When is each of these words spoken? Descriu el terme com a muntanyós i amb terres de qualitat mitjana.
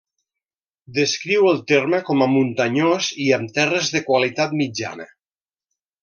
Descriu 0.93 1.49
el 1.49 1.59
terme 1.73 1.99
com 2.09 2.23
a 2.25 2.29
muntanyós 2.33 3.09
i 3.29 3.31
amb 3.41 3.53
terres 3.61 3.91
de 3.97 4.01
qualitat 4.11 4.57
mitjana. 4.63 5.07